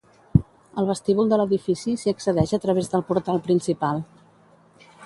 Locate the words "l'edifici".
1.41-1.93